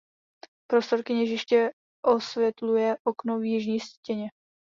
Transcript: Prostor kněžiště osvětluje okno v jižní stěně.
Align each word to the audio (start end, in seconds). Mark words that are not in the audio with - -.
Prostor 0.71 1.03
kněžiště 1.03 1.71
osvětluje 2.05 2.97
okno 3.07 3.39
v 3.39 3.43
jižní 3.45 3.79
stěně. 3.79 4.29